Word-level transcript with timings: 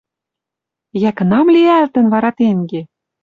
Йӓ, 1.01 1.11
кынам 1.17 1.47
лиӓлтӹн 1.53 2.05
вара 2.13 2.31
тенге 2.37 2.81